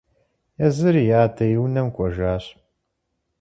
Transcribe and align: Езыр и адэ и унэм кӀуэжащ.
Езыр 0.65 0.95
и 1.03 1.05
адэ 1.23 1.45
и 1.53 1.55
унэм 1.65 1.87
кӀуэжащ. 1.95 2.43